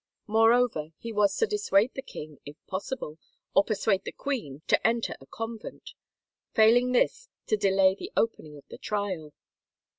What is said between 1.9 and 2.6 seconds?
the king, if